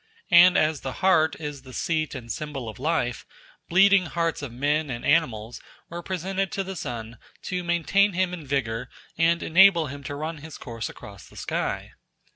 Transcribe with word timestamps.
And 0.31 0.57
as 0.57 0.81
the 0.81 0.93
heart 1.05 1.39
is 1.39 1.61
the 1.61 1.73
seat 1.73 2.15
and 2.15 2.31
symbol 2.31 2.67
of 2.67 2.79
life, 2.79 3.23
bleeding 3.69 4.07
hearts 4.07 4.41
of 4.41 4.51
men 4.51 4.89
and 4.89 5.05
animals 5.05 5.61
were 5.91 6.01
presented 6.01 6.51
to 6.53 6.63
the 6.63 6.75
sun 6.75 7.19
to 7.43 7.63
maintain 7.63 8.13
him 8.13 8.33
in 8.33 8.47
vigour 8.47 8.89
and 9.15 9.43
enable 9.43 9.85
him 9.93 10.03
to 10.05 10.15
run 10.15 10.39
his 10.39 10.57
course 10.57 10.89
across 10.89 11.27
the 11.29 11.37
sky. 11.37 11.91